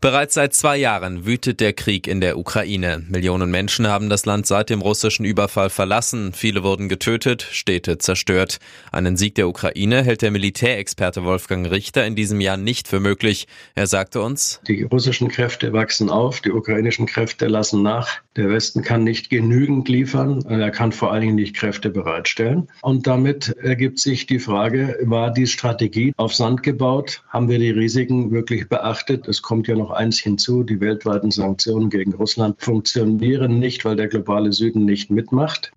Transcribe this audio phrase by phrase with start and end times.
[0.00, 3.02] Bereits seit zwei Jahren wütet der Krieg in der Ukraine.
[3.08, 6.32] Millionen Menschen haben das Land seit dem russischen Überfall verlassen.
[6.34, 8.58] Viele wurden getötet, Städte zerstört.
[8.92, 13.46] Einen Sieg der Ukraine hält der Militärexperte Wolfgang Richter in diesem Jahr nicht für möglich.
[13.74, 18.20] Er sagte uns, die russischen Kräfte wachsen auf, die ukrainischen Kräfte lassen nach.
[18.36, 22.68] Der Westen kann nicht genügend liefern, er kann vor allen Dingen nicht Kräfte bereitstellen.
[22.82, 27.22] Und damit ergibt sich die Frage, war die Strategie auf Sand gebaut?
[27.28, 29.28] Haben wir die Risiken wirklich beachtet?
[29.28, 34.08] Es kommt ja noch eins hinzu, die weltweiten Sanktionen gegen Russland funktionieren nicht, weil der
[34.08, 35.72] globale Süden nicht mitmacht.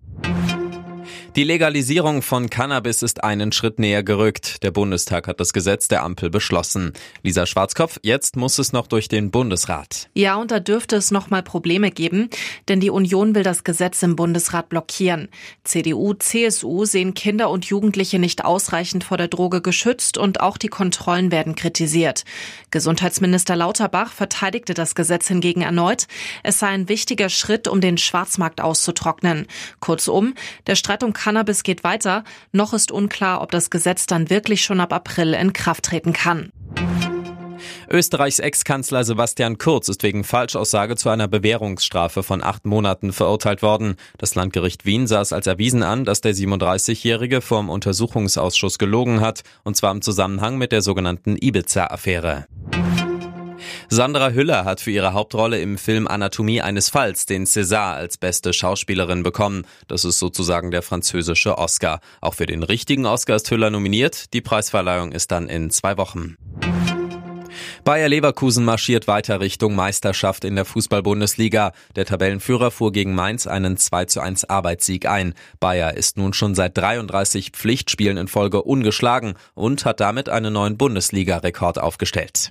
[1.38, 4.60] Die Legalisierung von Cannabis ist einen Schritt näher gerückt.
[4.64, 6.94] Der Bundestag hat das Gesetz der Ampel beschlossen.
[7.22, 10.10] Lisa Schwarzkopf, jetzt muss es noch durch den Bundesrat.
[10.14, 12.28] Ja, und da dürfte es noch mal Probleme geben,
[12.66, 15.28] denn die Union will das Gesetz im Bundesrat blockieren.
[15.62, 20.66] CDU, CSU sehen Kinder und Jugendliche nicht ausreichend vor der Droge geschützt und auch die
[20.66, 22.24] Kontrollen werden kritisiert.
[22.72, 26.08] Gesundheitsminister Lauterbach verteidigte das Gesetz hingegen erneut.
[26.42, 29.46] Es sei ein wichtiger Schritt, um den Schwarzmarkt auszutrocknen.
[29.78, 30.34] Kurzum,
[30.66, 32.24] der Streit um Cannabis geht weiter.
[32.52, 36.50] Noch ist unklar, ob das Gesetz dann wirklich schon ab April in Kraft treten kann.
[37.90, 43.96] Österreichs Ex-Kanzler Sebastian Kurz ist wegen Falschaussage zu einer Bewährungsstrafe von acht Monaten verurteilt worden.
[44.16, 49.42] Das Landgericht Wien sah es als erwiesen an, dass der 37-Jährige vom Untersuchungsausschuss gelogen hat,
[49.64, 52.46] und zwar im Zusammenhang mit der sogenannten Ibiza-Affäre.
[53.88, 58.52] Sandra Hüller hat für ihre Hauptrolle im Film Anatomie eines Falls den César als beste
[58.52, 59.64] Schauspielerin bekommen.
[59.86, 62.00] Das ist sozusagen der französische Oscar.
[62.20, 64.32] Auch für den richtigen Oscar ist Hüller nominiert.
[64.34, 66.36] Die Preisverleihung ist dann in zwei Wochen.
[67.84, 71.72] Bayer Leverkusen marschiert weiter Richtung Meisterschaft in der Fußball-Bundesliga.
[71.96, 75.34] Der Tabellenführer fuhr gegen Mainz einen 2 zu 1 Arbeitssieg ein.
[75.60, 80.76] Bayer ist nun schon seit 33 Pflichtspielen in Folge ungeschlagen und hat damit einen neuen
[80.76, 82.50] Bundesliga-Rekord aufgestellt.